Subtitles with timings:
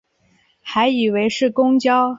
[0.63, 2.09] 还以为是公车